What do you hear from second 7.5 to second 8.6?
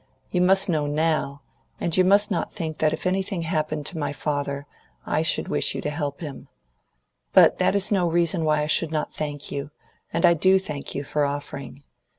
that is no reason